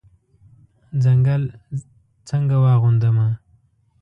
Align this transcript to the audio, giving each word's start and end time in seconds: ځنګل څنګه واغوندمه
ځنګل 1.03 1.43
څنګه 2.27 2.55
واغوندمه 2.63 3.27